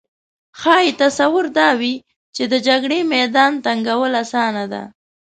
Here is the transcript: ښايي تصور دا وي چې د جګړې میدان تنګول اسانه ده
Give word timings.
ښايي 0.59 0.91
تصور 1.01 1.45
دا 1.59 1.69
وي 1.79 1.95
چې 2.35 2.43
د 2.51 2.53
جګړې 2.67 2.99
میدان 3.15 3.51
تنګول 3.65 4.13
اسانه 4.23 4.65
ده 4.73 4.83